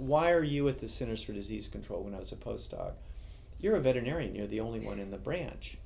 [0.00, 2.92] why are you at the Centers for Disease Control when I was a postdoc?
[3.58, 4.34] You're a veterinarian.
[4.34, 5.76] You're the only one in the branch.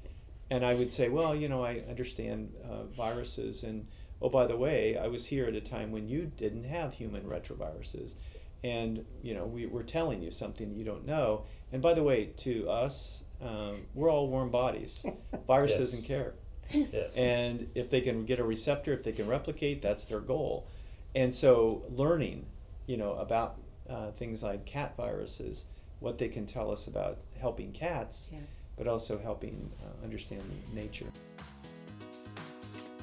[0.48, 3.64] And I would say, well, you know, I understand uh, viruses.
[3.64, 3.88] And
[4.22, 7.22] oh, by the way, I was here at a time when you didn't have human
[7.24, 8.14] retroviruses.
[8.62, 11.44] And, you know, we, we're telling you something you don't know.
[11.72, 15.04] And by the way, to us, um, we're all warm bodies.
[15.48, 15.80] Virus Yes.
[15.80, 16.34] doesn't care.
[16.70, 17.14] Yes.
[17.16, 20.68] And if they can get a receptor, if they can replicate, that's their goal.
[21.16, 22.46] And so learning,
[22.86, 25.66] you know, about uh, things like cat viruses,
[26.00, 28.40] what they can tell us about helping cats, Yeah.
[28.76, 31.06] but also helping uh, understand nature.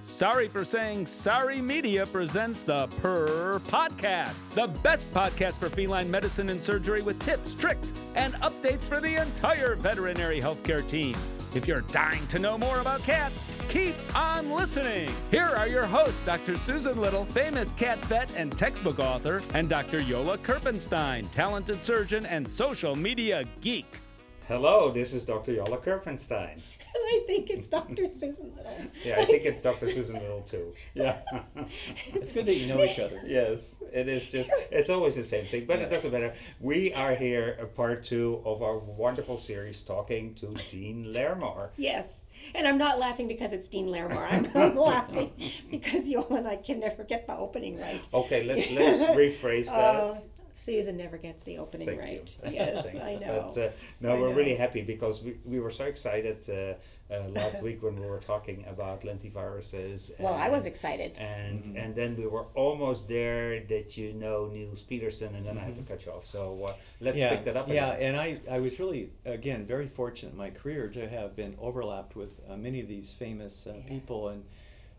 [0.03, 6.49] Sorry for saying Sorry Media presents the Purr Podcast, the best podcast for feline medicine
[6.49, 11.15] and surgery with tips, tricks, and updates for the entire veterinary healthcare team.
[11.55, 15.09] If you're dying to know more about cats, keep on listening.
[15.31, 16.59] Here are your hosts, Dr.
[16.59, 20.01] Susan Little, famous cat vet and textbook author, and Dr.
[20.01, 24.01] Yola Kerpenstein, talented surgeon and social media geek.
[24.47, 25.53] Hello, this is Dr.
[25.53, 26.61] Yola Kerpenstein.
[26.93, 28.09] And I think it's Dr.
[28.09, 28.75] Susan Little.
[29.05, 29.89] Yeah, I think it's Dr.
[29.89, 30.73] Susan Little too.
[30.93, 31.21] Yeah.
[32.13, 33.19] It's good that you know each other.
[33.25, 36.33] yes, it is just, it's always the same thing, but it doesn't matter.
[36.59, 41.69] We are here, a part two of our wonderful series, talking to Dean Lairmore.
[41.77, 42.25] Yes.
[42.53, 44.27] And I'm not laughing because it's Dean Lairmore.
[44.29, 45.31] I'm, I'm laughing
[45.69, 48.05] because you and I can never get the opening right.
[48.13, 49.95] Okay, let's, let's rephrase that.
[49.95, 50.13] Uh,
[50.53, 52.35] Susan never gets the opening Thank right.
[52.45, 52.51] you.
[52.51, 53.51] Yes, I know.
[53.53, 53.69] But uh,
[54.01, 57.81] no, I we're really happy because we, we were so excited uh, uh, last week
[57.83, 60.11] when we were talking about lentiviruses.
[60.19, 61.17] well, I was excited.
[61.17, 61.77] and Mm-hmm.
[61.77, 65.75] and then we were almost there that you know Niels Pedersen, and then I had
[65.75, 66.25] to cut you off.
[66.25, 67.17] So uh, let's Mm-hmm.
[67.19, 67.67] yeah, pick that up.
[67.67, 68.15] Yeah, again.
[68.15, 72.15] and I, I was really, again, very fortunate in my career to have been overlapped
[72.15, 73.87] with uh, many of these famous uh, Yeah.
[73.89, 74.29] people.
[74.29, 74.43] And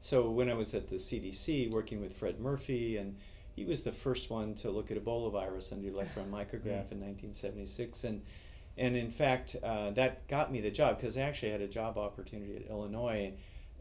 [0.00, 3.16] so when I was at the CDC working with Fred Murphy, and
[3.54, 8.04] he was the first one to look at Ebola virus under electron micrograph in 1976.
[8.04, 8.22] And,
[8.76, 11.98] and in fact, uh, that got me the job because I actually had a job
[11.98, 13.34] opportunity at Illinois.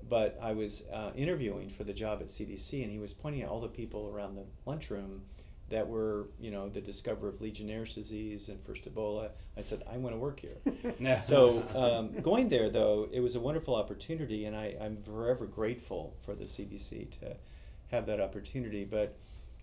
[0.08, 3.50] But I was uh, interviewing for the job at CDC, and he was pointing out
[3.50, 5.22] all the people around the lunchroom
[5.72, 9.30] that were, you know, the discoverer of Legionnaire's disease and first Ebola.
[9.58, 10.58] I said, I want to work here.
[11.18, 16.16] So um, going there, though, it was a wonderful opportunity, and I, I'm forever grateful
[16.20, 17.38] for the CDC to
[17.90, 18.84] have that opportunity.
[18.84, 19.18] But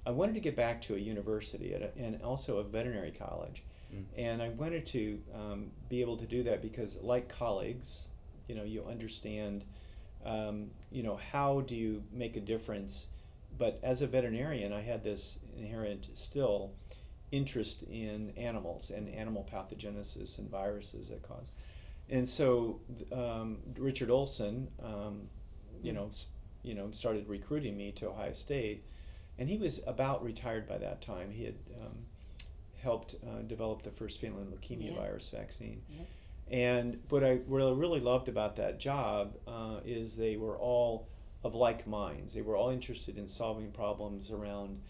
[0.07, 3.65] I wanted to get back to a university at a, and also a veterinary college.
[3.95, 4.05] Mm.
[4.17, 8.09] And I wanted to um, be able to do that because, like colleagues,
[8.47, 9.65] you know, you understand,
[10.25, 13.09] um, you know, how do you make a difference?
[13.57, 16.73] But as a veterinarian, I had this inherent still
[17.31, 21.53] interest in animals and animal pathogenesis and viruses that cause.
[22.09, 22.81] And so
[23.13, 25.29] um, Richard Olsen, um,
[25.83, 26.11] you know,
[26.63, 28.85] you know, started recruiting me to Ohio State,
[29.39, 31.31] and he was about retired by that time.
[31.31, 31.99] He had um,
[32.83, 34.97] helped uh, develop the first feline leukemia Yeah.
[34.97, 35.83] virus vaccine.
[35.89, 36.05] Yeah.
[36.51, 41.09] And what I really, really loved about that job uh, is they were all
[41.45, 42.33] of like minds.
[42.35, 44.81] They were all interested in solving problems around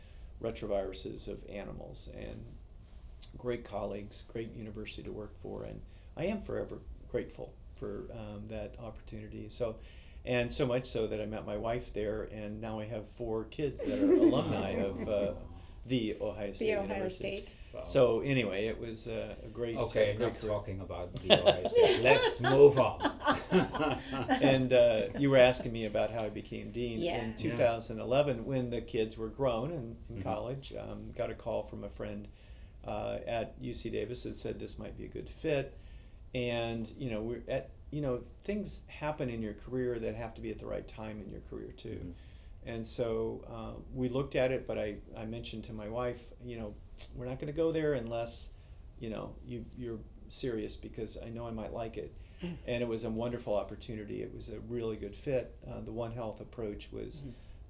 [0.40, 2.44] retroviruses of animals and
[3.36, 5.80] great colleagues, great university to work for, and
[6.16, 6.78] I am forever
[7.10, 9.48] grateful for um, that opportunity.
[9.48, 9.76] So,
[10.28, 13.44] and so much so that I met my wife there, and now I have four
[13.44, 15.32] kids that are alumni of uh,
[15.86, 17.36] the Ohio State the Ohio University.
[17.38, 17.54] State.
[17.74, 17.82] Wow.
[17.82, 21.66] So anyway, it was uh, a great, okay, uh, great enough talking about the Ohio
[21.68, 22.00] State.
[22.02, 23.00] Let's move on.
[24.42, 27.22] and uh, you were asking me about how I became dean Yeah.
[27.22, 27.36] in Yeah.
[27.36, 30.22] 2011 when the kids were grown and in Mhm.
[30.22, 30.72] college.
[30.78, 32.28] Um, got a call from a friend
[32.86, 35.76] uh, at UC Davis that said this might be a good fit,
[36.34, 40.40] and you know we're at you know things happen in your career that have to
[40.40, 42.00] be at the right time in your career too.
[42.04, 42.12] Mhm.
[42.66, 46.58] And so uh, we looked at it, but I, I mentioned to my wife, you
[46.58, 46.74] know,
[47.14, 48.50] we're not going to go there unless,
[48.98, 52.12] you know, you, you're serious because I know I might like it.
[52.42, 54.22] and it was a wonderful opportunity.
[54.22, 55.56] It was a really good fit.
[55.66, 57.22] Uh, the One Health approach was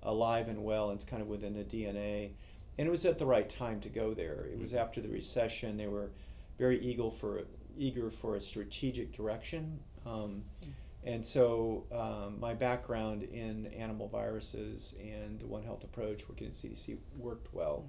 [0.03, 2.31] alive and well, and it's kind of within the DNA.
[2.77, 4.47] And it was at the right time to go there.
[4.53, 4.79] It was Mhm.
[4.79, 5.77] after the recession.
[5.77, 6.11] They were
[6.59, 7.45] very eager for
[7.77, 9.79] eager for a strategic direction.
[10.09, 10.45] Um,
[11.05, 16.53] and so um, my background in animal viruses and the One Health approach, working at
[16.53, 17.87] CDC, worked well.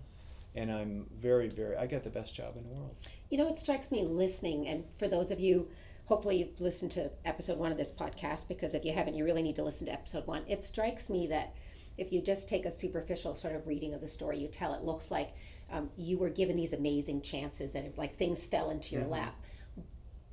[0.56, 2.95] And I'm very, very, I got the best job in the world.
[3.30, 5.69] You know, it strikes me listening, and for those of you,
[6.06, 9.44] hopefully you've listened to episode one of this podcast, because if you haven't, you really
[9.44, 10.44] need to listen to episode one.
[10.48, 11.54] It strikes me that
[11.98, 14.83] if you just take a superficial sort of reading of the story you tell, it
[14.83, 15.31] looks like
[15.71, 19.36] um, you were given these amazing chances and like things fell into your lap.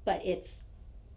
[0.05, 0.66] But it's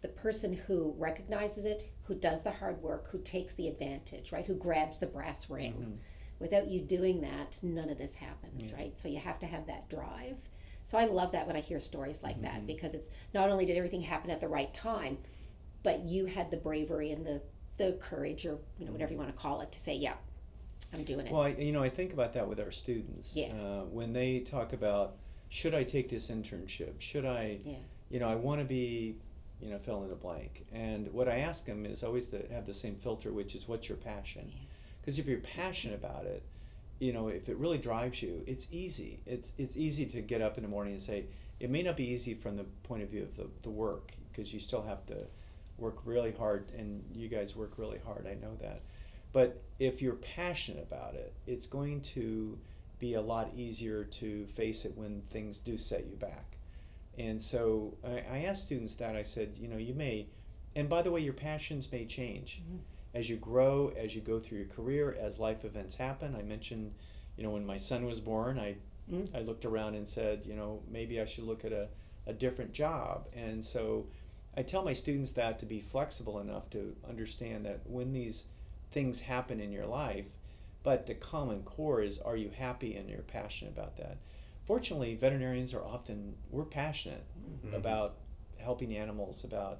[0.02, 4.46] the person who recognizes it, who does the hard work, who takes the advantage, right?
[4.46, 6.00] Who grabs the brass ring.
[6.40, 8.98] without you doing that, none of this happens, right?
[8.98, 10.40] So you have to have that drive.
[10.84, 13.76] So I love that when I hear stories like that because it's not only did
[13.76, 15.18] everything happen at the right time,
[15.84, 17.42] but you had the bravery and the
[17.78, 20.14] the courage or you know whatever you want to call it to say, yeah,
[20.94, 21.32] I'm doing it.
[21.32, 23.36] Well, I, you know, I think about that with our students.
[23.36, 23.54] Yeah.
[23.54, 25.16] Uh, when they talk about,
[25.50, 27.00] should I take this internship?
[27.00, 27.76] Should I, Yeah.
[28.10, 29.18] you know, I want to be,
[29.62, 30.66] you know, fill in the blank.
[30.72, 33.90] And what I ask them is always to have the same filter, which is what's
[33.90, 34.52] your passion?
[35.02, 36.44] Because if you're passionate about it,
[37.00, 39.20] you know, if it really drives you, it's easy.
[39.26, 41.26] It's it's easy to get up in the morning and say,
[41.60, 44.54] it may not be easy from the point of view of the, the work, because
[44.54, 45.28] you still have to
[45.78, 48.28] work really hard, and you guys work really hard.
[48.28, 48.82] I know that.
[49.32, 52.58] But if you're passionate about it, it's going to
[52.98, 56.49] be a lot easier to face it when things do set you back.
[57.20, 60.28] And so I, I asked students that I said, you know, you may,
[60.74, 62.78] and by the way, your passions may change mm-hmm.
[63.14, 66.34] as you grow, as you go through your career, as life events happen.
[66.34, 66.94] I mentioned,
[67.36, 68.78] you know, when my son was born, I,
[69.12, 69.36] mm-hmm.
[69.36, 71.90] I looked around and said, you know, maybe I should look at a,
[72.26, 73.28] a different job.
[73.36, 74.08] And so
[74.56, 78.46] I tell my students that to be flexible enough to understand that when these
[78.92, 80.32] things happen in your life,
[80.84, 84.18] but the common core is are you happy and you're passionate about that?
[84.70, 87.26] Fortunately, veterinarians are often we're passionate
[87.66, 87.74] mm-hmm.
[87.74, 88.18] about
[88.60, 89.80] helping animals, about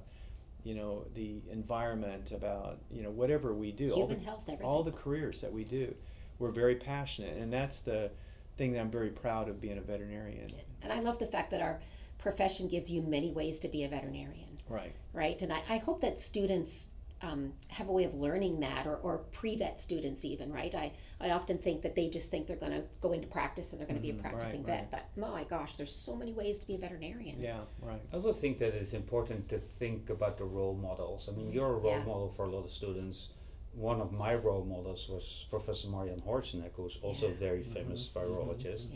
[0.64, 4.82] you know the environment, about you know whatever we do, all Human the health, all
[4.82, 5.94] the careers that we do,
[6.40, 8.10] we're very passionate, and that's the
[8.56, 10.48] thing that I'm very proud of being a veterinarian.
[10.82, 11.78] And I love the fact that our
[12.18, 14.58] profession gives you many ways to be a veterinarian.
[14.68, 14.96] Right.
[15.12, 15.40] right?
[15.40, 16.88] And I, I hope that students
[17.22, 20.74] um, have a way of learning that, or, or pre-vet students even, right?
[20.74, 23.80] I, I often think that they just think they're going to go into practice and
[23.80, 24.88] they're going to be a mm-hmm, practicing right.
[24.90, 27.40] vet, but my gosh, there's so many ways to be a veterinarian.
[27.40, 27.58] Yeah.
[27.82, 28.00] Right.
[28.12, 31.28] I also think that it's important to think about the role models.
[31.28, 31.56] I mean, mm-hmm.
[31.56, 32.04] you're a role Yeah.
[32.04, 33.28] model for a lot of students.
[33.72, 37.72] One of my role models was Professor Marian Horzinek, who's also a very mm-hmm.
[37.72, 38.88] famous virologist.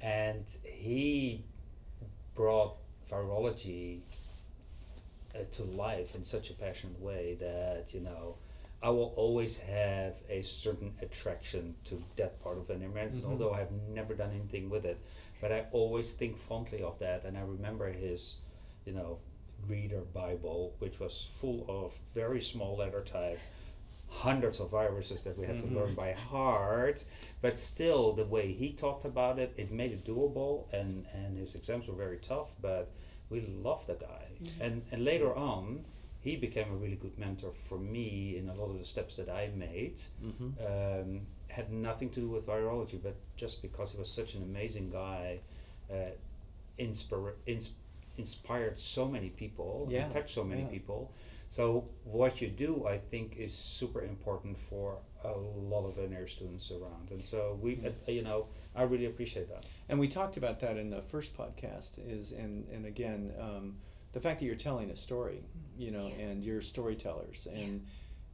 [0.00, 1.44] And he
[2.34, 2.76] brought
[3.08, 4.00] virology
[5.34, 8.36] uh, to life in such a passionate way that, you know,
[8.82, 13.60] I will always have a certain attraction to that part of veterinary medicine, although I
[13.60, 14.98] have never done anything with it.
[15.40, 18.36] But I always think fondly of that, and I remember his,
[18.84, 19.18] you know,
[19.68, 23.38] reader Bible, which was full of very small letter type,
[24.08, 27.04] hundreds of viruses that we had to learn by heart.
[27.40, 31.54] But still, the way he talked about it, it made it doable, and and his
[31.54, 32.90] exams were very tough, but
[33.30, 34.31] we loved the guy.
[34.60, 35.84] And and later on,
[36.20, 39.28] he became a really good mentor for me in a lot of the steps that
[39.28, 40.00] I made.
[40.22, 44.88] Um, had nothing to do with virology, but just because he was such an amazing
[44.90, 45.40] guy,
[45.92, 46.12] uh,
[46.78, 47.70] ins-
[48.16, 50.68] inspired so many people, Yeah, and touched so many yeah.
[50.68, 51.12] people.
[51.50, 56.70] So what you do, I think, is super important for a lot of veterinary students
[56.70, 59.66] around, and so we, uh, you know, I really appreciate that.
[59.90, 61.98] And we talked about that in the first podcast.
[62.10, 63.76] Is and and again, um,
[64.12, 65.42] the fact that you're telling a story,
[65.76, 66.24] you know, Yeah.
[66.26, 67.86] and you're storytellers, and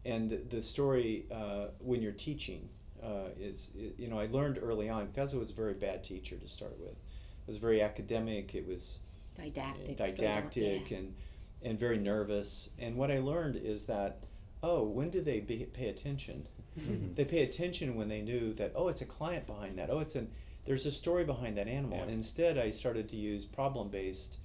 [0.05, 2.69] and the- the story uh, when you're teaching
[3.03, 6.03] uh, is i you know I learned early on because I was a very bad
[6.03, 6.91] teacher to start with.
[6.93, 8.55] It was very academic.
[8.55, 9.01] It was
[9.37, 9.83] Didactic.
[9.95, 10.99] straight on, didactic yeah.
[10.99, 11.15] and
[11.63, 12.71] and very nervous.
[12.79, 14.21] And what I learned is that
[14.63, 16.49] oh, when do they be, pay attention?
[17.15, 19.91] they pay attention when they knew that oh, it's a client behind that.
[19.91, 20.31] Oh, it's an
[20.65, 21.99] there's a story behind that animal.
[21.99, 22.13] Yeah.
[22.13, 24.39] Instead, I started to use problem based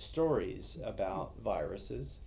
[0.00, 2.20] stories about viruses,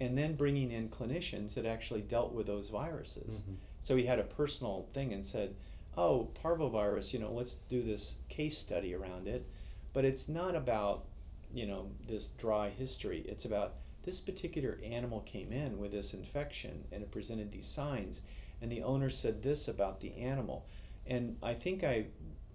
[0.00, 3.42] and then bringing in clinicians that actually dealt with those viruses.
[3.42, 3.54] Mm-hmm.
[3.80, 5.56] So he had a personal thing and said,
[5.96, 9.46] "Oh, parvovirus, you know, let's do this case study around it."
[9.92, 11.06] But it's not about,
[11.52, 13.24] you know, this dry history.
[13.26, 18.22] It's about this particular animal came in with this infection and it presented these signs,
[18.62, 20.66] and the owner said this about the animal.
[21.06, 22.06] And I think I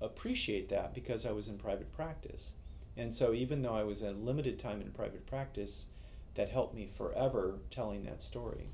[0.01, 2.53] appreciate that because I was in private practice.
[2.95, 5.87] And so even though I was a limited time in private practice,
[6.35, 8.69] that helped me forever telling that story.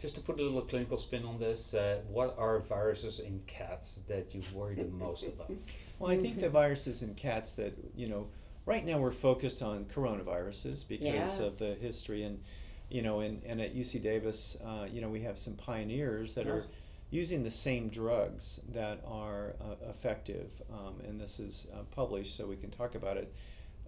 [0.00, 4.00] Just to put a little clinical spin on this, uh, what are viruses in cats
[4.08, 5.50] that you worry the most about?
[5.98, 8.28] Well, I think the viruses in cats that, you know,
[8.66, 11.46] right now we're focused on coronaviruses because Yeah.
[11.46, 12.40] of the history and,
[12.88, 16.46] you know, and, and at UC Davis, uh, you know, we have some pioneers that
[16.46, 16.70] are Oh.
[17.10, 20.62] Using the same drugs that are uh, effective.
[20.72, 23.32] Um, and this is uh, published so we can talk about it.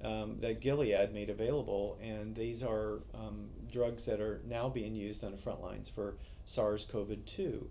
[0.02, 5.22] Um, that Gilead made available, and these are um, drugs that are now being used
[5.22, 6.14] on the front lines for
[6.46, 7.64] SARS-CoV-2.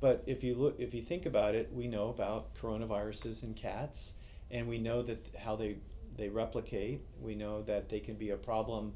[0.00, 4.14] But if you look, if you think about it, we know about coronaviruses in cats,
[4.48, 5.78] and we know that how they
[6.16, 7.00] they replicate.
[7.20, 8.92] We know that they can be a problem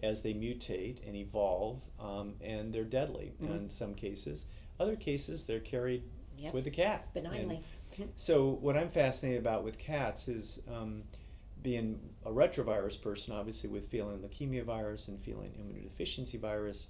[0.00, 4.46] as they mutate and evolve, um, and they're deadly in some cases.
[4.80, 6.02] Other cases, they're carried
[6.38, 6.54] Yep.
[6.54, 7.12] with the cat.
[7.14, 7.62] Benignly.
[7.98, 11.02] And so what I'm fascinated about with cats is um,
[11.60, 16.88] being a retrovirus person, obviously with feline leukemia virus and feline immunodeficiency virus,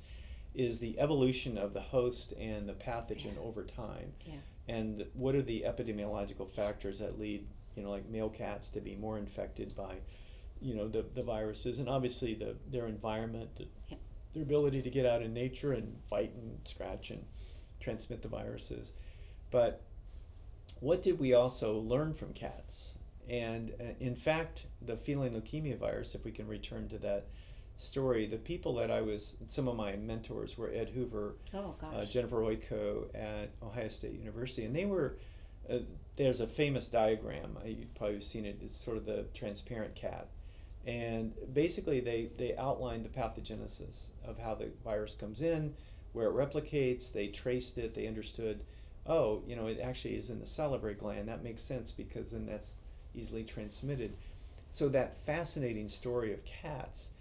[0.54, 3.40] is the evolution of the host and the pathogen Yeah.
[3.42, 4.12] over time.
[4.26, 4.34] Yeah.
[4.68, 8.96] And what are the epidemiological factors that lead, you know, like male cats to be
[8.96, 10.00] more infected by,
[10.60, 13.50] you know, the, the viruses and obviously the their environment,
[13.88, 14.00] Yep.
[14.34, 17.24] their ability to get out in nature and bite and scratch and
[17.80, 18.92] transmit the viruses.
[19.50, 19.82] But
[20.80, 22.96] what did we also learn from cats?
[23.28, 27.26] And uh, in fact, the feline leukemia virus, if we can return to that
[27.76, 32.04] story, the people that I was, some of my mentors were Ed Hoover, Oh uh,
[32.04, 35.16] Jennifer Royko at Ohio State University, and they were.
[35.70, 35.80] Uh,
[36.16, 37.58] there's a famous diagram.
[37.64, 38.58] You've probably seen it.
[38.62, 40.28] It's sort of the transparent cat,
[40.86, 45.74] and basically they they outlined the pathogenesis of how the virus comes in,
[46.18, 47.12] where it replicates.
[47.12, 47.94] They traced it.
[47.94, 48.60] They understood.
[49.06, 51.28] Oh, you know, it actually is in the salivary gland.
[51.28, 52.74] That makes sense because then that's
[53.14, 54.14] easily transmitted.
[54.68, 57.12] So that fascinating story of cats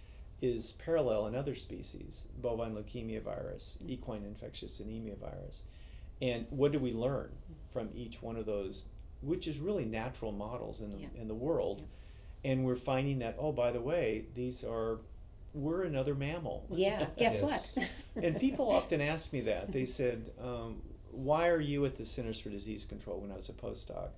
[0.42, 5.64] is parallel in other species bovine leukemia virus, equine infectious anemia virus.
[6.20, 7.30] And what do we learn
[7.72, 8.86] from each one of those,
[9.22, 11.08] which is really natural models in the, Yeah.
[11.16, 11.84] in the world?
[12.44, 15.00] And we're finding that, oh, by the way, these are,
[15.54, 16.66] we're another mammal.
[16.70, 17.08] yeah.
[17.18, 17.72] Guess what?
[18.22, 19.72] and people often ask me that.
[19.72, 23.50] They said, um, why are you at the Centers for Disease Control when I was
[23.50, 24.10] a postdoc?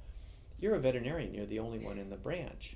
[0.59, 2.75] You're a veterinarian, you're the only one in the branch.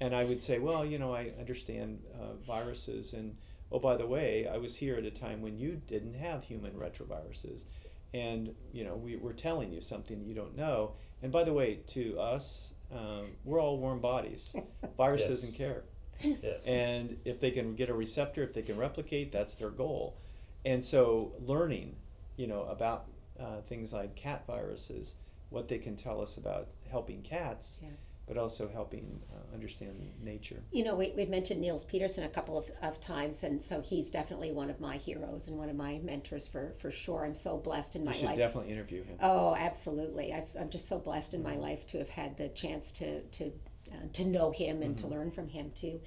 [0.00, 3.12] And I would say, well, you know, I understand uh, viruses.
[3.14, 3.36] And
[3.72, 6.72] oh, by the way, I was here at a time when you didn't have human
[6.72, 7.64] retroviruses.
[8.12, 10.92] And, you know, we, we're telling you something you don't know.
[11.22, 14.54] And by the way, to us, um, we're all warm bodies.
[14.98, 15.30] Virus Yes.
[15.30, 15.84] doesn't care
[16.22, 16.64] Yes.
[16.66, 20.16] and if they can get a receptor if they can replicate that's their goal
[20.64, 21.96] and so learning
[22.36, 23.06] you know about
[23.38, 25.16] uh, things like cat viruses
[25.50, 27.90] what they can tell us about helping cats Yeah.
[28.26, 32.56] but also helping uh, understand nature You know, we, we've mentioned Niels Pedersen a couple
[32.56, 35.98] of, of times, and so he's definitely one of my heroes and one of my
[36.02, 37.24] mentors for, for sure.
[37.24, 38.36] I'm so blessed in you my should life.
[38.38, 40.32] definitely interview him Oh, absolutely.
[40.32, 43.52] I've, I'm just so blessed in my life to have had the chance to to
[43.94, 46.00] uh, to know him and to learn from him too.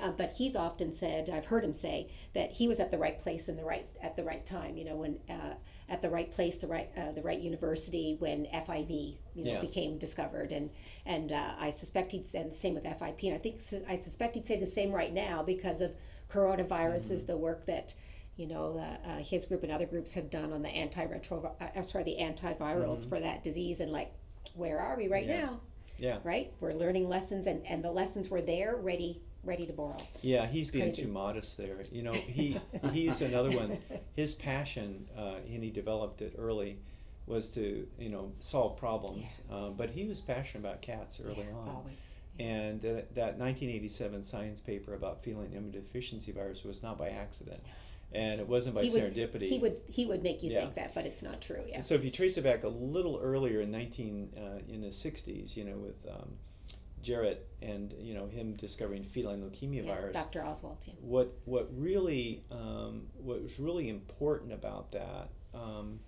[0.00, 3.18] Uh, but he's often said, I've heard him say that he was at the right
[3.18, 4.76] place in the right at the right time.
[4.76, 5.54] You know, when uh,
[5.88, 9.60] at the right place, the right uh, the right university when FIV you know Yeah.
[9.60, 10.70] became discovered, and
[11.04, 14.36] and uh, I suspect he'd say the same with FIP, and I think I suspect
[14.36, 15.92] he'd say the same right now because of
[16.30, 17.94] coronavirus is the work that
[18.36, 21.66] you know, uh, uh, his group and other groups have done on the anti-retro, uh,
[21.74, 24.12] I'm sorry, the antivirals for that disease, and like,
[24.54, 25.40] where are we right Yeah.
[25.40, 25.60] now?
[25.98, 29.96] Yeah Right, we're learning lessons, and and the lessons were there, ready, ready to borrow.
[30.22, 31.82] Yeah, he's being too modest there.
[31.92, 32.58] You know, he
[32.92, 33.78] he's another one.
[34.14, 36.78] His passion, uh, and he developed it early,
[37.26, 39.40] was to you know solve problems.
[39.50, 41.68] Um, but he was passionate about cats early Yeah, on.
[41.68, 42.20] always.
[42.40, 47.60] And uh, that 1987 science paper about feline immunodeficiency virus was not by accident,
[48.12, 49.42] and it wasn't by He would, serendipity.
[49.48, 50.60] he would he would make you Yeah.
[50.62, 51.62] think that, but it's not true.
[51.66, 51.76] Yeah.
[51.76, 54.40] And so if you trace it back a little earlier in 19 uh,
[54.72, 56.36] in the 60s, you know, with um,
[57.02, 60.44] Jarrett and you know him discovering feline leukemia Yeah, virus Dr.
[60.44, 60.78] Oswald.
[60.86, 60.94] Yeah.
[61.00, 66.00] what what really um, what was really important about that um,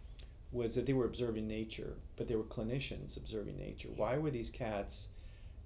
[0.53, 3.89] was that they were observing nature, but they were clinicians observing nature.
[3.95, 5.09] Why were these cats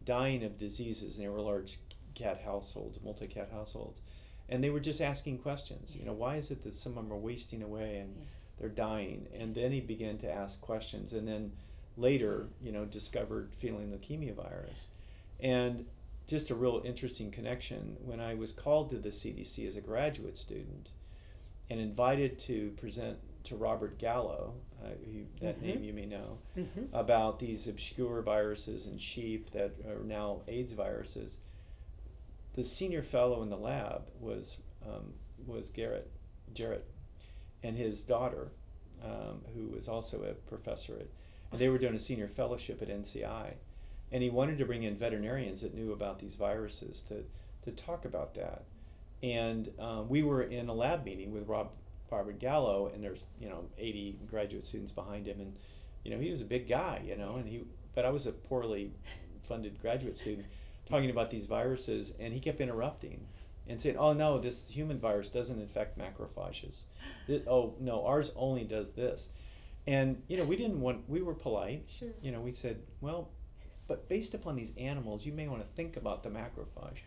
[0.05, 1.17] dying of diseases?
[1.17, 1.79] And they were large
[2.15, 4.03] cat households, multi cat households,
[4.49, 5.97] and they were just asking questions.
[5.97, 8.25] You know, why is it that some of them are wasting away and Yeah.
[8.59, 9.27] they're dying?
[9.35, 11.53] And then he began to ask questions, and then
[11.97, 14.89] later, you know, discovered feline leukemia virus,
[15.41, 15.87] and
[16.27, 20.37] just a real interesting connection when I was called to the CDC as a graduate
[20.37, 20.91] student
[21.71, 25.63] and invited to present to Robert Gallo, uh, who, that Mhm.
[25.63, 26.95] name you may know, Mm-hmm.
[26.95, 31.39] about these obscure viruses in sheep that are now AIDS viruses.
[32.55, 36.11] The senior fellow in the lab was um, was Garrett
[36.53, 36.89] Jarrett,
[37.63, 38.53] and his daughter,
[39.03, 41.07] um, who was also a professor at,
[41.51, 43.55] and they were doing a senior fellowship at NCI,
[44.13, 47.25] and he wanted to bring in veterinarians that knew about these viruses to
[47.63, 48.65] to talk about that,
[49.23, 51.73] and um, we were in a lab meeting with Rob
[52.11, 55.57] Robert Gallo, and there's you know 80 graduate students behind him, and
[56.05, 57.65] you know he was a big guy, you know, and he
[57.97, 58.93] but I was a poorly
[59.43, 60.47] funded graduate student
[60.89, 63.27] talking about these viruses, and he kept interrupting
[63.67, 66.85] and saying, "Oh no, this human virus doesn't infect macrophages.
[67.27, 69.31] Th- oh no, ours only does this."
[69.87, 71.09] And you know, we didn't want.
[71.09, 71.87] We were polite.
[71.91, 72.09] Sure.
[72.23, 73.31] You know, we said, "Well,
[73.87, 77.01] but based upon these animals, you may want to think about the macrophage."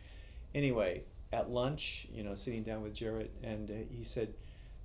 [0.56, 4.34] Anyway, at lunch, you know, sitting down with Jarrett, and uh, he said,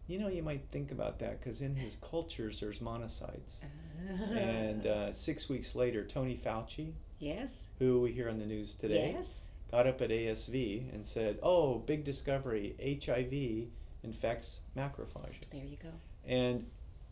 [0.06, 3.64] you know, you might think about that because in his cultures there's monocytes.
[4.32, 7.68] and uh, six weeks later, Tony Fauci, yes.
[7.78, 9.50] who we hear on the news today, Yes.
[9.70, 12.74] got up at ASV and said, "Oh, big discovery!
[12.78, 13.68] HIV
[14.02, 15.90] infects macrophages." There you go.
[16.26, 16.66] And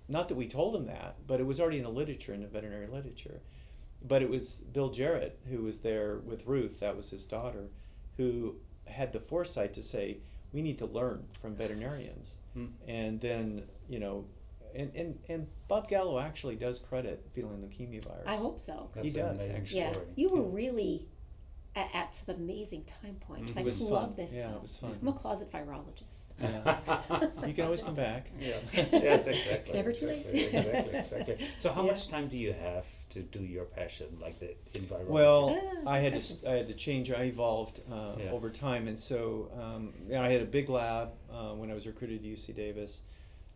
[0.08, 2.48] not that we told him that, but it was already in the literature, in the
[2.48, 3.40] veterinary literature.
[4.02, 7.68] But it was Bill Jarrett who was there with Ruth, that was his daughter,
[8.16, 10.18] who had the foresight to say,
[10.52, 12.38] we need to learn from veterinarians.
[12.54, 12.66] Hmm.
[12.88, 14.24] And then, you know,
[14.74, 18.24] and, and, and Bob Gallo actually does credit feline leukemia virus.
[18.26, 18.90] I hope so.
[18.94, 19.78] That's He does, amazing actually.
[19.80, 20.48] Yeah, you were Yeah.
[20.54, 21.08] really
[21.76, 23.56] at, at some amazing time points.
[23.56, 24.02] I It was just fun.
[24.02, 24.62] love this Yeah, it stuff.
[24.62, 24.98] was fun.
[25.00, 26.24] I'm a closet virologist.
[26.40, 27.26] Yeah.
[27.46, 28.28] you can always come back.
[28.40, 28.56] Yeah.
[28.72, 29.52] yes, exactly.
[29.52, 30.26] It's never too late.
[30.26, 31.46] Exactly, exactly, exactly.
[31.58, 31.92] So, how Yeah.
[31.92, 35.12] much time do you have to do your passion, like the environment?
[35.12, 36.38] Well, Ah, I had to question.
[36.38, 37.12] s- I had to change.
[37.12, 38.30] I evolved uh, Yeah.
[38.32, 42.22] over time, and so um, I had a big lab uh, when I was recruited
[42.24, 43.02] to UC Davis.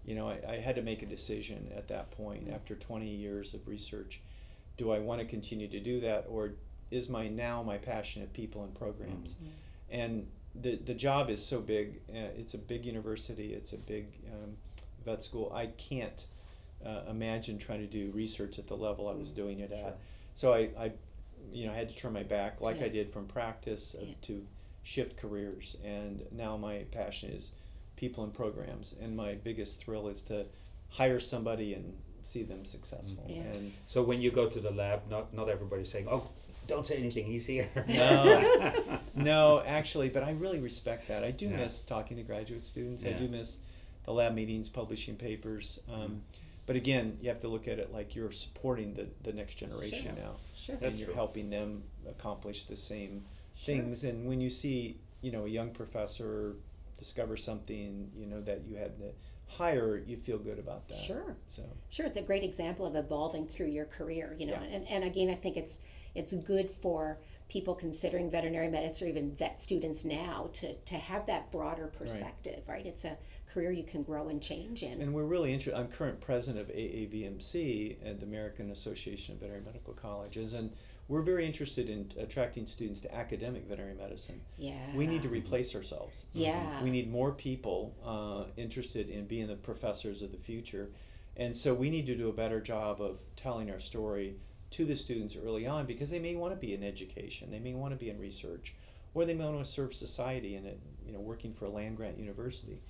[0.05, 3.55] You know, I, I had to make a decision at that point after 20 years
[3.55, 4.21] of research.
[4.77, 6.53] Do I want to continue to do that, or
[6.91, 9.37] is my now my passion at people and programs?
[9.91, 12.01] And the the job is so big.
[12.11, 13.53] Uh, it's a big university.
[13.55, 14.57] It's a big um,
[15.05, 15.53] vet school.
[15.55, 16.27] I can't
[16.85, 19.79] uh, imagine trying to do research at the level I was doing it at.
[19.79, 19.95] Sure.
[20.35, 20.93] So I, I,
[21.53, 22.87] you know, I had to turn my back, like Yeah.
[22.87, 24.15] I did from practice, uh, Yeah.
[24.23, 24.47] to
[24.83, 25.77] shift careers.
[25.85, 27.53] And now my passion is
[27.97, 28.95] people and programs.
[29.01, 30.47] And my biggest thrill is to
[30.91, 33.27] hire somebody and see them successful.
[33.29, 33.43] Yeah.
[33.43, 36.31] And So when you go to the lab, not not everybody's saying, "Oh,
[36.67, 37.27] don't say anything.
[37.27, 39.01] He's here." No.
[39.15, 41.23] no, actually, but I really respect that.
[41.25, 41.57] I do Yeah.
[41.57, 43.05] miss talking to graduate students.
[43.05, 43.59] I do miss
[44.05, 45.79] the lab meetings, publishing papers.
[45.93, 46.23] Um,
[46.67, 50.15] But again, you have to look at it like you're supporting the, the next generation
[50.17, 50.25] Sure.
[50.25, 50.37] now.
[50.57, 50.75] Sure.
[50.77, 51.15] and That's you're true.
[51.15, 53.75] helping them accomplish the same Sure.
[53.75, 54.03] things.
[54.03, 56.57] And when you see, you know, a young professor
[56.99, 59.13] discover something, you know, that you had to
[59.47, 60.97] hire, you feel good about that.
[60.97, 61.37] Sure.
[61.47, 64.55] So Sure, it's a great example of evolving through your career, you know.
[64.55, 64.77] Yeah.
[64.77, 65.81] And, and again, I think it's
[66.15, 71.27] it's good for people considering veterinary medicine or even vet students now to, to have
[71.27, 72.87] that broader perspective, right.
[72.87, 73.19] It's a
[73.53, 75.03] career you can grow and change in.
[75.03, 75.79] And we're really interested.
[75.79, 80.73] I'm current president of AAVMC and the American Association of Veterinary Medical Colleges, and
[81.09, 84.41] we're very interested in attracting students to academic veterinary medicine.
[84.57, 84.95] yeah.
[84.95, 86.27] We need to replace ourselves.
[86.33, 86.83] Yeah.
[86.83, 90.91] We need more people uh, interested in being the professors of the future.
[91.37, 94.37] And so we need to do a better job of telling our story
[94.71, 97.75] to the students early on because they may want to be in education, they may
[97.75, 98.75] want to be in research,
[99.13, 101.97] or they may want to serve society in it, you know, working for a land
[101.97, 102.81] grant university.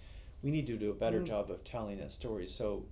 [0.43, 1.27] We need to do a better Mm.
[1.27, 2.47] job of telling that story.
[2.47, 2.87] So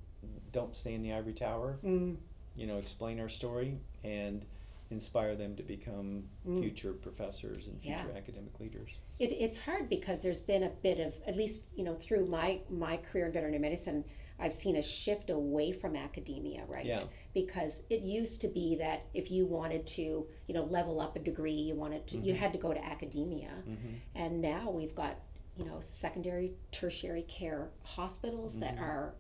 [0.53, 2.17] don't stay in the ivory tower, Mm,
[2.57, 4.45] you know, explain our story and
[4.93, 6.61] inspire them to become Mm.
[6.61, 8.17] future professors and future Yeah.
[8.17, 8.99] academic leaders.
[9.19, 12.61] It, it's hard because there's been a bit of, at least, you know, through my,
[12.71, 14.05] my career in veterinary medicine,
[14.39, 16.85] I've seen a shift away from academia, right?
[16.85, 17.01] Yeah.
[17.33, 20.03] Because it used to be that if you wanted to,
[20.47, 22.27] you know, level up a degree, you wanted to, Mm-hmm.
[22.27, 23.53] you had to go to academia.
[24.15, 25.17] And now we've got,
[25.57, 28.85] you know, secondary, tertiary care hospitals that Mm-hmm.
[28.85, 29.15] are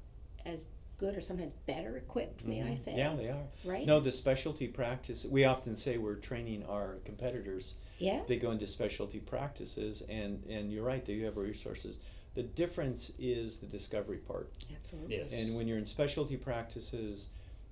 [0.45, 0.67] as
[1.03, 2.75] good or sometimes better equipped, may I mm-hmm.
[2.75, 2.97] say?
[2.97, 3.43] Yeah, they are.
[3.65, 3.85] Right?
[3.85, 7.75] No, the specialty practice, we often say we're training our competitors.
[7.99, 8.21] Yeah.
[8.29, 11.99] They go into specialty practices, and, and you're right, they have resources.
[12.35, 14.53] The difference is the discovery part.
[14.75, 15.17] Absolutely.
[15.17, 15.33] Yes.
[15.33, 17.31] And when you're in specialty practices,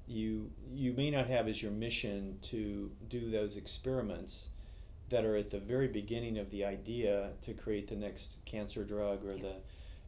[0.08, 4.48] you you may not have as your mission to do those experiments
[5.08, 9.24] that are at the very beginning of the idea to create the next cancer drug
[9.24, 9.54] or the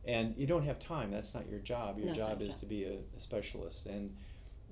[0.04, 1.98] and you don't have time that's not your job.
[1.98, 2.58] Your No, job is job.
[2.58, 3.86] to be a, a specialist.
[3.86, 4.16] And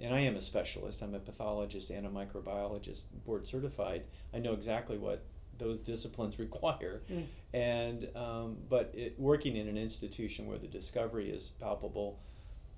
[0.02, 1.02] and I am a specialist.
[1.02, 4.04] I'm a pathologist and a microbiologist board certified.
[4.32, 5.24] I know exactly what
[5.58, 7.02] those disciplines require.
[7.10, 7.26] Mm.
[7.52, 12.20] and um, but it, working in an institution where the discovery is palpable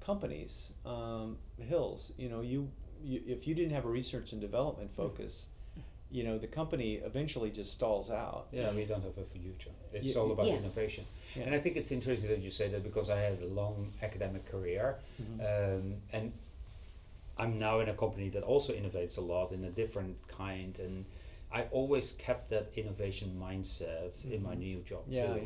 [0.00, 2.70] companies um, hills you know you,
[3.02, 5.48] you if you didn't have a research and development focus
[6.12, 9.70] you know the company eventually just stalls out Yeah, we don't have a future.
[9.92, 10.57] It's Yeah, all about yeah.
[10.59, 11.05] innovation.
[11.35, 11.44] Yeah.
[11.44, 14.44] And I think it's interesting that you say that because I had a long academic
[14.44, 15.40] career, Mhm.
[15.51, 16.33] um, and
[17.38, 21.07] I'm now in a company that also innovates a lot in a different kind, and
[21.51, 24.59] I always kept that innovation mindset in my Mhm.
[24.59, 25.40] new job Yeah, too.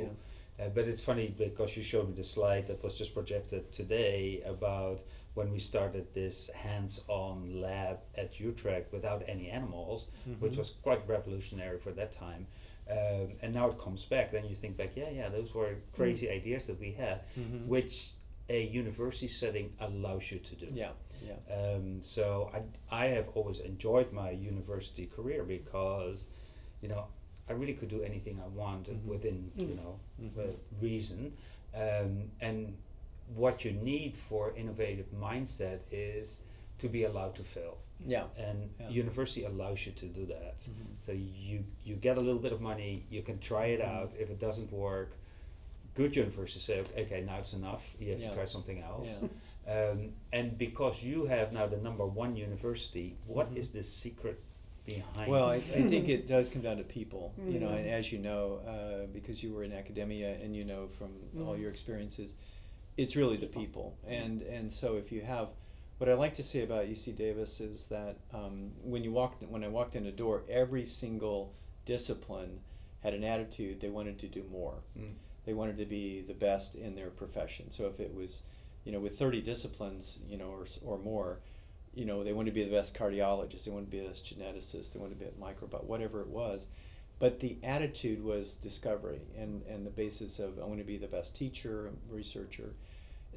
[0.59, 0.65] yeah.
[0.65, 4.43] Uh, but it's funny because you showed me the slide that was just projected today
[4.43, 5.01] about
[5.37, 10.07] when we started this hands-on lab at Utrecht without any animals,
[10.41, 10.59] which Mhm.
[10.59, 12.47] was quite revolutionary for that time.
[12.91, 14.33] Um, and now it comes back.
[14.33, 17.67] Then you think back, yeah, yeah, those were crazy ideas that we had, Mhm.
[17.67, 18.13] which
[18.49, 20.69] a university setting allows you to do.
[20.75, 22.61] yeah yeah Um, so I,
[23.05, 26.29] I have always enjoyed my university career because,
[26.81, 27.09] you know,
[27.49, 29.07] I really could do anything I wanted Mhm.
[29.07, 29.77] within, you Mm.
[29.77, 30.39] know, Mhm.
[30.39, 31.37] uh, reason.
[31.75, 32.77] Um, and
[33.35, 36.41] what you need for innovative mindset is
[36.79, 38.27] to be allowed to fail Yeah.
[38.37, 38.89] and Yeah.
[38.91, 40.87] university allows you to do that Mhm.
[41.01, 43.89] so you you get a little bit of money you can try it Mhm.
[43.95, 45.17] out if it doesn't work
[45.95, 48.29] good universities say okay now it's enough you have Yeah.
[48.29, 49.91] to try something else Yeah.
[49.91, 53.73] um, and because you have now the number one university what is Mhm.
[53.73, 54.39] the secret
[54.85, 55.59] behind Well, I, I
[55.93, 57.79] think it does come down to people, you know, Mhm.
[57.81, 61.11] and as you know, uh, because you were in academia and you know from
[61.41, 61.61] all Mhm.
[61.63, 62.37] your experiences,
[62.97, 63.97] it's really the people.
[64.07, 65.49] And and so if you have,
[65.99, 69.65] what I like to say about UC Davis is that um, when you walked when
[69.65, 71.55] I walked in the door, every single
[71.85, 72.61] discipline
[73.03, 74.83] had an attitude they wanted to do more.
[74.99, 75.15] Mm.
[75.45, 77.71] They wanted to be the best in their profession.
[77.71, 78.43] So if it was,
[78.85, 81.41] you know, with thirty disciplines, you know, or or more,
[81.95, 84.25] you know, they wanted to be the best cardiologist, they wanted to be the best
[84.25, 86.69] geneticist, they wanted to be a microbiologist, whatever it was.
[87.19, 91.07] But the attitude was discovery and, and the basis of I want to be the
[91.07, 92.75] best teacher, researcher.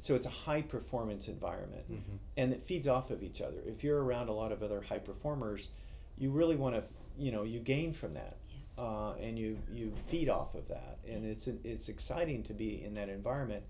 [0.00, 2.18] So it's a high performance environment Mhm.
[2.36, 3.58] and it feeds off of each other.
[3.66, 5.70] If you're around a lot of other high performers,
[6.18, 6.84] you really want to,
[7.18, 8.36] you know, you gain from that,
[8.76, 12.94] uh, and you you feed off of that, and it's it's exciting to be in
[12.94, 13.64] that environment.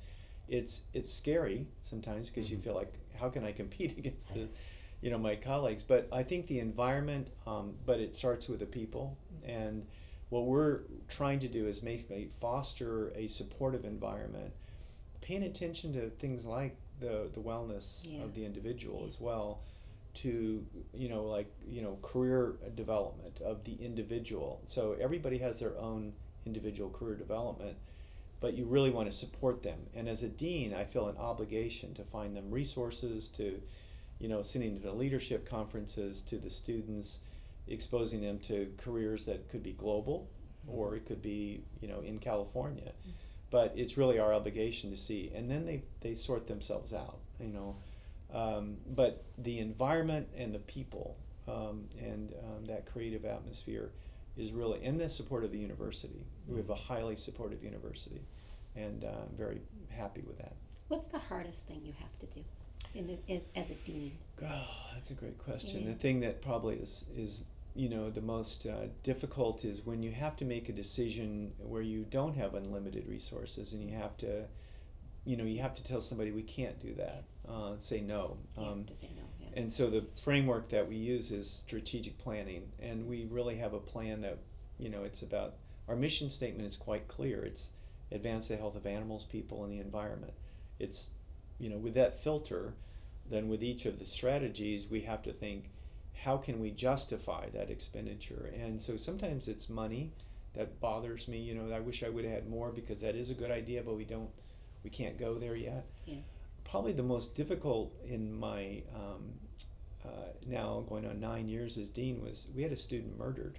[0.49, 2.62] It's it's scary sometimes because you Mhm.
[2.62, 4.49] feel like how can I compete against the,
[5.01, 5.83] you know, my colleagues.
[5.85, 9.87] But I think the environment, um, but it starts with the people, and
[10.31, 14.53] what we're trying to do is make a foster a supportive environment,
[15.21, 18.23] paying attention to things like the the wellness Yeah.
[18.25, 19.61] of the individual as well
[20.12, 24.61] to you know like you know career development of the individual.
[24.66, 26.14] So everybody has their own
[26.47, 27.77] individual career development
[28.40, 29.79] but you really want to support them.
[29.95, 33.61] And as a dean i feel an obligation to find them resources to
[34.19, 37.21] you know sending them to leadership conferences to the students
[37.66, 40.29] exposing them to careers that could be global
[40.66, 42.92] or it could be you know in california.
[43.51, 45.33] But it's really our obligation to see.
[45.35, 47.77] And then they they sort themselves out you know.
[48.33, 51.16] Um, but the environment and the people
[51.49, 53.90] um, and um, that creative atmosphere
[54.37, 56.27] is really and the support of the university.
[56.46, 58.23] We have a highly supportive university
[58.77, 60.55] and uh, i'm very happy with that.
[60.88, 62.44] What's the hardest thing you have to do
[62.94, 64.12] in a, as, as a dean?
[64.42, 65.83] Oh, that's a great question.
[65.83, 65.88] Yeah.
[65.90, 70.11] The thing that probably is is you know the most uh, difficult is when you
[70.12, 74.44] have to make a decision where you don't have unlimited resources and you have to,
[75.24, 77.24] you know, you have to tell somebody we can't do that.
[77.48, 78.37] Uh, say no.
[78.59, 79.22] Um, to say no.
[79.40, 79.61] Yeah.
[79.61, 83.81] and so the framework that we use is strategic planning, and we really have a
[83.81, 84.38] plan that,
[84.79, 85.55] you know, it's about
[85.88, 87.42] our mission statement is quite clear.
[87.42, 87.72] It's
[88.12, 90.35] advance the health of animals, people, and the environment.
[90.79, 91.11] It's,
[91.61, 92.75] you know, with that filter,
[93.29, 95.70] then with each of the strategies, we have to think,
[96.25, 98.51] how can we justify that expenditure?
[98.59, 100.12] And so sometimes it's money
[100.55, 101.38] that bothers me.
[101.38, 103.83] You know, I wish I would have had more because that is a good idea,
[103.83, 104.31] but we don't,
[104.83, 106.20] we can't go there yet yeah.
[106.64, 109.33] probably the most difficult in my um,
[110.05, 113.59] uh, now going on nine years as dean was we had a student murdered.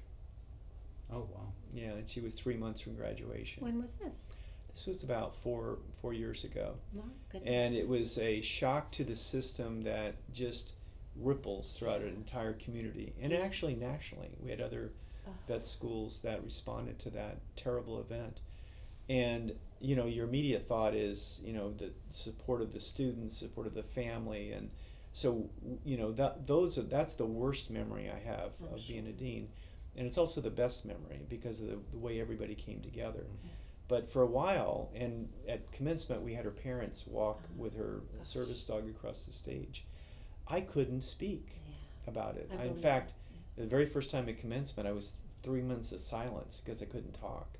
[1.11, 3.63] oh wow Yeah, and she was three months from graduation.
[3.63, 4.27] When was this?
[4.73, 6.75] This was about four four years ago,
[7.29, 7.49] goodness.
[7.49, 10.75] and it was a shock to the system that just
[11.15, 14.29] ripples throughout an entire community and actually nationally.
[14.41, 14.91] We had other
[15.27, 15.31] Oh.
[15.47, 18.41] vet schools that responded to that terrible event.
[19.07, 23.65] And you know, your immediate thought is, you know, the support of the students, support
[23.67, 24.69] of the family, and
[25.11, 25.49] so
[25.83, 28.93] you know that those are that's the worst memory I have I'm of sure.
[28.95, 29.49] being a dean,
[29.97, 33.25] and it's also the best memory because of the, the way everybody came together.
[33.27, 33.49] Mhm.
[33.91, 38.03] But for a while, and at commencement, we had her parents walk Oh, with her
[38.15, 38.25] gosh.
[38.25, 39.85] service dog across the stage.
[40.47, 41.73] I couldn't speak yeah.
[42.09, 42.49] about it.
[42.57, 43.13] I I in fact,
[43.57, 47.19] the very first time at commencement, I was three months of silence because I couldn't
[47.19, 47.57] talk.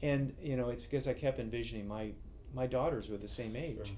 [0.00, 2.12] And you know, it's because I kept envisioning my
[2.54, 3.96] my daughters were the same age, Sure.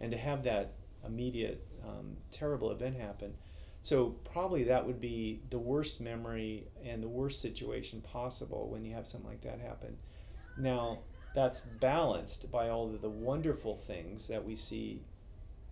[0.00, 3.36] and to have that immediate um, terrible event happen.
[3.80, 8.92] So probably that would be the worst memory and the worst situation possible when you
[8.92, 9.96] have something like that happen.
[10.58, 11.00] Now
[11.34, 15.02] that's balanced by all of the wonderful things that we see.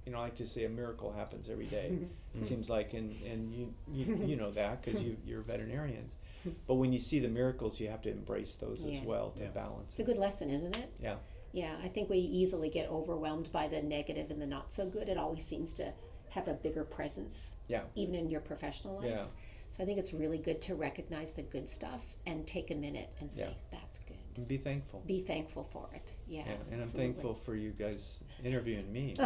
[0.05, 1.99] You know, I like to say a miracle happens every day.
[2.37, 6.17] It seems like, and, and you, you, you know that because you, you're veterinarians.
[6.67, 9.51] But when you see the miracles, you have to embrace those as well to Yeah.
[9.51, 10.97] balance It's a good lesson, isn't it?
[11.01, 11.15] Yeah.
[11.53, 15.09] Yeah, I think we easily get overwhelmed by the negative and the not so good.
[15.09, 15.95] It always seems to
[16.31, 17.83] have a bigger presence, Yeah.
[17.95, 19.07] even in your professional life.
[19.11, 19.27] Yeah.
[19.71, 23.11] So I think it's really good to recognize the good stuff and take a minute
[23.21, 23.79] and say, Yeah.
[23.79, 24.04] that's good.
[24.37, 25.03] And be thankful.
[25.07, 26.11] Be thankful for it.
[26.27, 26.43] Yeah.
[26.47, 26.53] Yeah.
[26.53, 27.13] And I'm absolutely.
[27.13, 29.15] thankful for you guys interviewing me.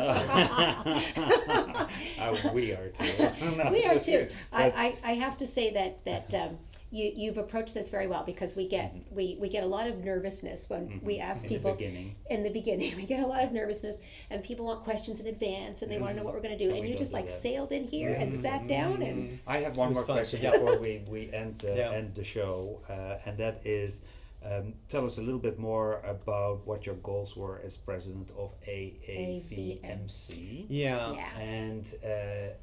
[2.19, 3.29] Uh, we are too.
[3.57, 4.29] No, we are too.
[4.53, 6.59] I, I, I have to say that that um,
[6.91, 10.05] you you've approached this very well because we get we, we get a lot of
[10.05, 12.15] nervousness when we ask In the people beginning.
[12.31, 13.99] in the beginning we get a lot of nervousness
[14.31, 16.63] and people want questions in advance and they want to know what we're going to
[16.65, 17.41] do And and you just like that.
[17.41, 20.17] sailed in here and sat down and I have one more fun.
[20.17, 21.93] question before we, we end, uh, Yeah.
[21.93, 24.03] end the show, uh, and that is
[24.45, 28.53] um, tell us a little bit more about what your goals were as president of
[28.67, 30.67] AAVMC.
[30.69, 31.13] Yeah.
[31.15, 32.09] yeah And, uh,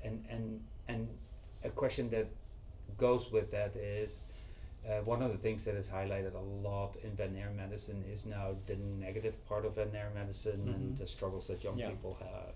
[0.03, 1.07] and, and, and
[1.63, 2.27] a question that
[2.97, 4.25] goes with that is
[4.87, 8.55] uh, one of the things that is highlighted a lot in veterinary medicine is now
[8.67, 10.97] the negative part of veterinary medicine and Mhm.
[10.99, 11.89] the struggles that young Yeah.
[11.89, 12.53] people have.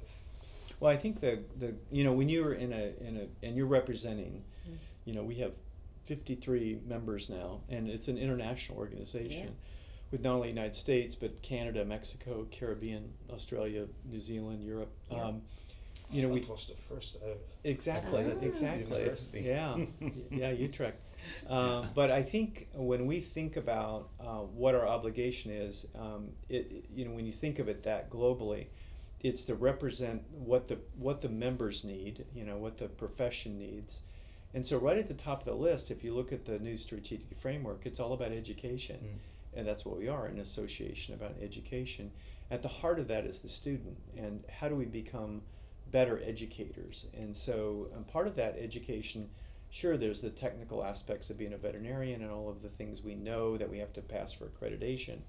[0.79, 3.65] Well, I think the the you know when you're in a in a and you're
[3.67, 4.43] representing,
[5.05, 5.53] you know we have
[6.09, 9.55] fifty three members now, and it's an international organization,
[10.11, 14.91] with not only the United States but Canada, Mexico, Caribbean, Australia, New Zealand, Europe.
[15.11, 15.23] Yeah.
[15.25, 15.41] Um,
[16.11, 17.17] you know we That was the first.
[17.17, 18.43] Uh, exactly Ah.
[18.43, 19.41] exactly University.
[19.41, 19.77] yeah
[20.31, 20.97] yeah Utrecht.
[21.49, 26.71] Um, but I think when we think about uh, what our obligation is, um, it,
[26.71, 28.67] it- you know, when you think of it that globally,
[29.21, 34.01] it's to represent what the what the members need, you know, what the profession needs,
[34.53, 36.77] and so right at the top of the list, if you look at the new
[36.77, 39.59] strategic framework, it's all about education, Mm.
[39.59, 42.11] and that's what we are an association about education.
[42.51, 45.43] At the heart of that is the student, and how do we become
[45.91, 47.05] better educators?
[47.13, 49.29] And so, um, part of that education
[49.71, 53.13] sure there's the technical aspects of being a veterinarian and all of the things we
[53.13, 55.19] know that we have to pass for accreditation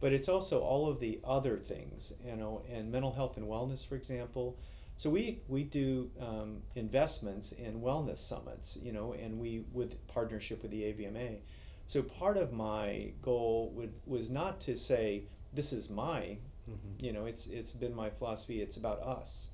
[0.00, 3.84] but it's also all of the other things you know and mental health and wellness
[3.84, 4.56] for example
[5.00, 10.60] so we we do um, investments in wellness summits you know and we with partnership
[10.60, 11.38] with the avma
[11.86, 16.36] so part of my goal would was not to say this is my
[16.68, 17.02] mhm.
[17.02, 19.48] you know it's it's been my philosophy it's about us.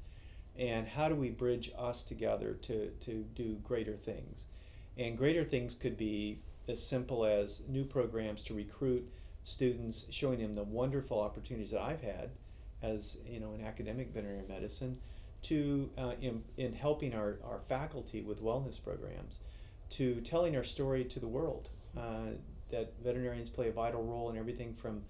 [0.59, 4.47] And how do we bridge us together to to do greater things?
[4.99, 9.09] And greater things could be as simple as new programs to recruit
[9.45, 12.31] students showing them the wonderful opportunities that i've had
[12.83, 14.99] as you know in academic veterinary medicine
[15.49, 19.41] to uh, in, in helping our, our faculty with wellness programs
[19.91, 22.31] to telling our story to the world uh,
[22.71, 25.03] that veterinarians play a vital role in everything from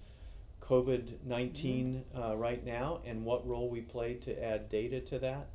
[0.61, 5.49] COVID 19 uh, right now and what role we play to add data to that,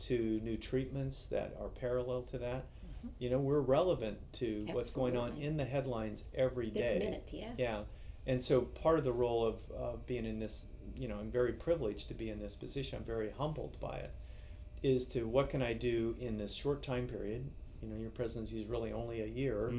[0.00, 2.66] to new treatments that are parallel to that.
[3.18, 6.80] You know, we're relevant to what's going on in the headlines every day.
[6.80, 7.80] this minute yeah Yeah.
[8.26, 11.52] And so part of the role of uh, being in this, you know, I'm very
[11.52, 12.98] privileged to be in this position.
[12.98, 14.12] I'm very humbled by it.
[14.82, 17.50] Is to what can I do in this short time period?
[17.82, 19.70] You know, your presidency is really only a year.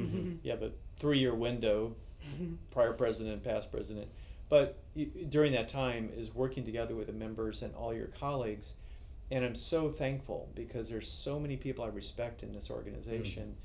[0.42, 1.96] You have a three year window,
[2.70, 4.08] prior president, past president.
[4.48, 4.78] But
[5.28, 8.74] during that time is working together with the members and all your colleagues.
[9.30, 13.56] And I'm so thankful because there's so many people I respect in this organization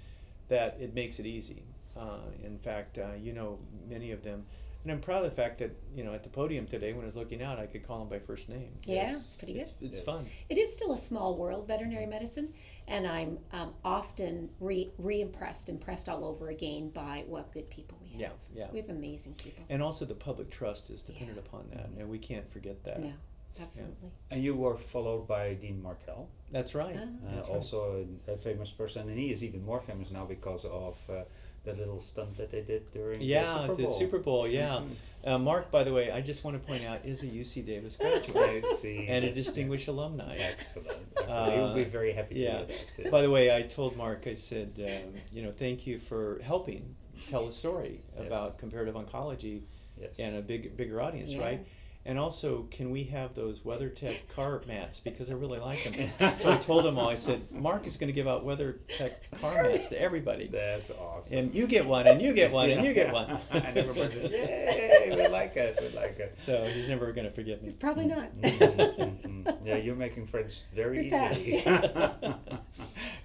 [0.48, 1.64] that it makes it easy.
[1.98, 3.58] Uh, in fact, uh, you know
[3.90, 4.46] many of them,
[4.86, 7.06] and I'm proud of the fact that you know at the podium today when I
[7.08, 8.72] was looking out, I could call him by first name.
[8.86, 9.26] yeah Yes.
[9.26, 10.02] it's pretty good It's, it's Yes.
[10.06, 10.26] fun.
[10.48, 12.54] It is still a small world, veterinary medicine,
[12.88, 18.10] and I'm um, often re re-impressed, impressed all over again by what good people we
[18.12, 18.22] have.
[18.22, 18.68] Yeah, yeah.
[18.72, 19.64] We have amazing people.
[19.70, 21.48] And also the public trust is dependent Yeah.
[21.48, 23.00] upon that, and we can't forget that.
[23.02, 23.14] No,
[23.60, 24.12] absolutely.
[24.30, 26.96] And you were followed by Dean Markel, That's right.
[26.98, 27.04] Ah.
[27.04, 27.56] uh, That's right.
[27.56, 31.24] also a, a famous person, and he is even more famous now because of uh,
[31.66, 33.94] the little stunt that they did during Yeah, the Super the Bowl.
[34.00, 34.48] Super Bowl.
[34.48, 34.82] Yeah,
[35.26, 35.72] uh, Mark.
[35.72, 38.76] By the way, I just want to point out is a UC Davis graduate I
[38.76, 39.08] see.
[39.08, 40.36] and a distinguished alumni.
[40.38, 40.98] Excellent.
[41.28, 42.58] Uh, he will be very happy to yeah.
[42.58, 42.86] hear that.
[42.96, 43.12] too.
[43.12, 46.96] By the way, I told Mark, I said, um, you know, thank you for helping
[47.30, 48.28] tell a story Yes.
[48.28, 49.62] about comparative oncology
[50.00, 50.20] yes.
[50.20, 51.42] and a big, bigger audience, Yeah.
[51.44, 51.68] right?
[52.08, 55.84] And also, can we have those WeatherTech car mats because I really like
[56.20, 56.38] them.
[56.38, 57.10] So I told them all.
[57.10, 61.36] I said, Mark is going to give out WeatherTech car mats to everybody, That's awesome.
[61.36, 63.40] and you get one, and you get one, and you get one.
[63.52, 66.38] and everybody said, Yay, we like it, we like it.
[66.38, 67.72] So he's never going to forget me.
[67.72, 68.32] Probably not.
[68.36, 69.58] Mhm.
[69.66, 71.64] yeah, you're making friends very Very easily.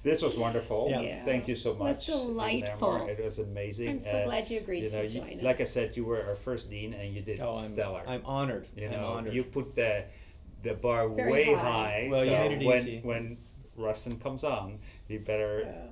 [0.03, 0.89] this was wonderful.
[0.91, 1.01] Yeah.
[1.01, 1.25] Yeah.
[1.27, 2.07] Thank you so It was much.
[2.07, 2.95] delightful.
[2.97, 3.11] Emmer.
[3.11, 3.89] It was amazing.
[3.91, 6.05] I'm so Uh, glad you agreed you know, to you- join like I said, you
[6.07, 8.03] were our first dean, and you did Oh, I'm, stellar.
[8.07, 8.69] I'm honored.
[8.77, 9.35] You I'm know, honored.
[9.35, 10.05] you put the
[10.63, 11.61] the bar Very way high.
[11.63, 12.09] high.
[12.11, 13.01] Well, you made it when, easy.
[13.03, 13.39] When
[13.77, 14.79] Rustin comes on,
[15.09, 15.87] you better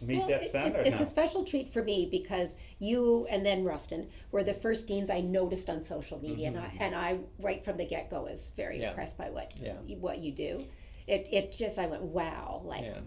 [0.00, 0.80] meet Well, that it- standard.
[0.80, 1.02] It, it's now.
[1.02, 5.20] a special treat for me because you and then Rustin were the first deans I
[5.20, 8.74] noticed on social media, and I and I right from the get go was very
[8.76, 8.82] Mm-hmm.
[8.82, 8.88] Yeah.
[8.90, 9.74] impressed by what Yeah.
[9.86, 10.64] you, what you do.
[11.06, 12.98] It it just I went wow, like yeah.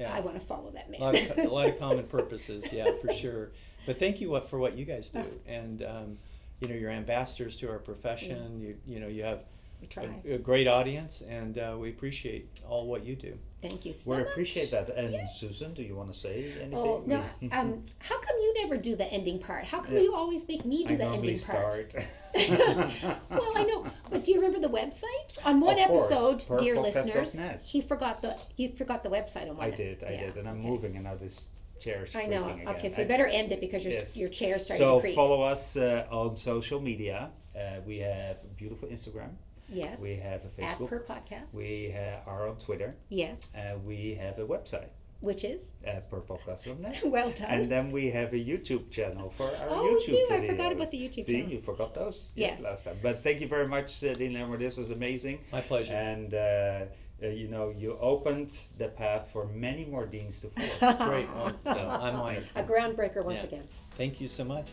[0.00, 0.12] Yeah.
[0.14, 1.00] I want to follow that a man.
[1.00, 3.50] lot of, a lot of common purposes, yeah, for sure.
[3.86, 6.18] But thank you for what you guys do, and um,
[6.60, 8.60] you know, you're ambassadors to our profession.
[8.60, 9.44] You you know, you have
[9.96, 13.38] a, a great audience, and uh, we appreciate all what you do.
[13.62, 14.28] Thank you so we much.
[14.28, 14.88] appreciate that.
[14.90, 15.38] And Yes.
[15.40, 16.74] Susan, do you want to say anything?
[16.74, 17.22] Oh no!
[17.52, 19.64] Um, how come you never do the ending part?
[19.66, 20.02] How come Yeah.
[20.02, 21.72] you always make me do I the ending part?
[21.90, 21.94] start.
[23.30, 25.38] Well, I know, but do you remember the website?
[25.44, 29.66] On one course, episode, dear listeners, he forgot the he forgot the website on one.
[29.66, 30.68] I did, I yeah, did, and I'm okay.
[30.68, 32.42] moving, and now this chair is I know.
[32.44, 32.74] creaking again.
[32.76, 34.16] Okay, so we better end it because your Yes.
[34.16, 35.14] your chair started So to creak.
[35.14, 37.30] So follow us uh, on social media.
[37.54, 39.30] Uh, we have a beautiful Instagram.
[39.68, 40.00] yes.
[40.02, 40.88] We have a At Facebook.
[40.88, 41.56] per podcast.
[41.56, 42.94] We uh, are on Twitter.
[43.08, 43.52] yes.
[43.54, 47.00] Uh, we have a website Which is at purplepodcast.net.
[47.16, 47.48] well done.
[47.50, 50.34] And then we have a YouTube channel for our Oh, we YouTube do.
[50.34, 51.50] I forgot about the YouTube See, channel.
[51.54, 52.28] you forgot those?
[52.34, 52.62] Yes.
[52.62, 52.98] Last time.
[53.02, 54.58] But thank you very much, uh, Dean Lammer.
[54.58, 55.38] This was amazing.
[55.52, 55.94] My pleasure.
[55.94, 56.34] And,
[57.22, 60.94] uh, you know, you opened the path for many more deans to follow.
[61.08, 61.28] Great.
[61.34, 63.46] Well, so I'm like, a groundbreaker once Yeah.
[63.46, 63.68] again.
[63.96, 64.66] thank you so much.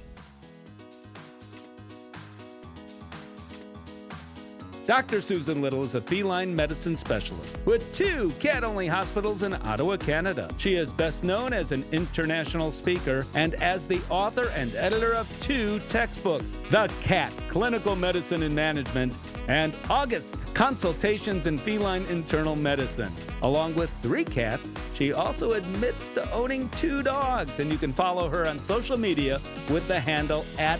[4.86, 5.22] Dr.
[5.22, 10.50] Susan Little is a feline medicine specialist with two cat only hospitals in Ottawa, Canada.
[10.58, 15.30] She is best known as an international speaker and as the author and editor of
[15.40, 19.16] two textbooks The Cat Clinical Medicine and Management
[19.48, 23.12] and August Consultations in Feline Internal Medicine.
[23.42, 28.30] Along with three cats, she also admits to owning two dogs, and you can follow
[28.30, 30.80] her on social media with the handle at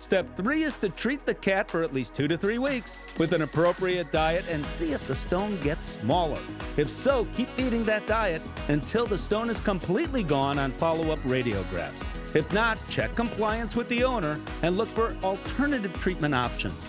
[0.00, 3.32] Step three is to treat the cat for at least two to three weeks with
[3.32, 6.40] an appropriate diet and see if the stone gets smaller.
[6.76, 11.18] If so, keep feeding that diet until the stone is completely gone on follow up
[11.24, 12.04] radiographs.
[12.34, 16.88] If not, check compliance with the owner and look for alternative treatment options.